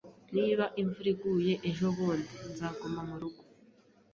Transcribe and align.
Niba 0.35 0.65
imvura 0.81 1.09
iguye 1.13 1.53
ejobundi, 1.69 2.33
nzaguma 2.51 2.99
murugo 3.09 3.41